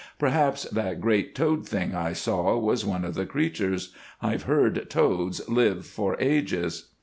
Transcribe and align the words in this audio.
Perhaps 0.17 0.63
that 0.71 0.99
great 0.99 1.35
toad 1.35 1.69
thing 1.69 1.93
I 1.93 2.13
saw 2.13 2.57
was 2.57 2.83
one 2.83 3.05
of 3.05 3.13
the 3.13 3.27
creatures. 3.27 3.93
I've 4.19 4.41
heard 4.49 4.89
toads 4.89 5.47
live 5.47 5.85
for 5.85 6.17
ages." 6.19 6.87